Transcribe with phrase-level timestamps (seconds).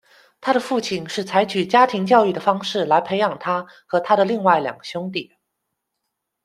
[0.41, 5.35] 他的父亲是采取家庭教育的方式来培养他和他的另外两个兄弟。